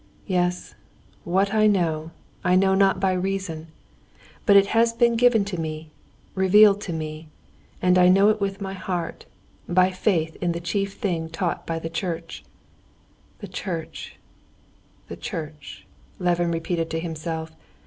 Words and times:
"Yes, 0.25 0.73
what 1.25 1.53
I 1.53 1.67
know, 1.67 2.09
I 2.43 2.55
know 2.55 2.73
not 2.73 2.99
by 2.99 3.13
reason, 3.13 3.67
but 4.47 4.55
it 4.55 4.65
has 4.73 4.93
been 4.93 5.15
given 5.15 5.45
to 5.45 5.59
me, 5.59 5.91
revealed 6.33 6.81
to 6.81 6.91
me, 6.91 7.27
and 7.83 7.99
I 7.99 8.07
know 8.07 8.29
it 8.29 8.41
with 8.41 8.61
my 8.61 8.73
heart, 8.73 9.27
by 9.69 9.91
faith 9.91 10.37
in 10.41 10.53
the 10.53 10.59
chief 10.59 10.95
thing 10.95 11.29
taught 11.29 11.67
by 11.67 11.77
the 11.77 11.87
church. 11.87 12.43
"The 13.41 13.47
church! 13.47 14.15
the 15.07 15.17
church!" 15.17 15.85
Levin 16.17 16.49
repeated 16.49 16.89
to 16.89 16.99
himself. 16.99 17.55